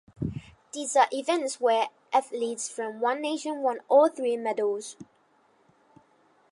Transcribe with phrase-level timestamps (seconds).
[0.73, 4.97] These are events where athletes from one nation won all three medals.